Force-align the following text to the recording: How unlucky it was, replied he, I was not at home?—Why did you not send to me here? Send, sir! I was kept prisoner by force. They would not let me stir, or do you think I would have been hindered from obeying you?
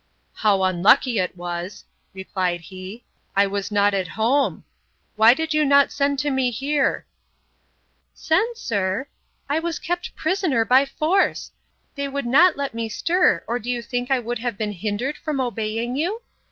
How 0.33 0.63
unlucky 0.63 1.19
it 1.19 1.37
was, 1.37 1.85
replied 2.11 2.61
he, 2.61 3.03
I 3.35 3.45
was 3.45 3.71
not 3.71 3.93
at 3.93 4.07
home?—Why 4.07 5.35
did 5.35 5.53
you 5.53 5.63
not 5.63 5.91
send 5.91 6.17
to 6.17 6.31
me 6.31 6.49
here? 6.49 7.05
Send, 8.15 8.57
sir! 8.57 9.07
I 9.47 9.59
was 9.59 9.77
kept 9.77 10.15
prisoner 10.15 10.65
by 10.65 10.87
force. 10.87 11.51
They 11.93 12.07
would 12.07 12.25
not 12.25 12.57
let 12.57 12.73
me 12.73 12.89
stir, 12.89 13.43
or 13.47 13.59
do 13.59 13.69
you 13.69 13.83
think 13.83 14.09
I 14.09 14.17
would 14.17 14.39
have 14.39 14.57
been 14.57 14.71
hindered 14.71 15.17
from 15.19 15.39
obeying 15.39 15.95
you? 15.95 16.23